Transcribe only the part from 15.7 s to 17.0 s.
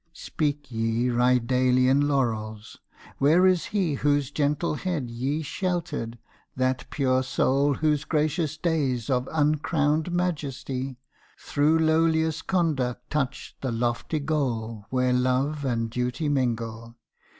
duty mingle!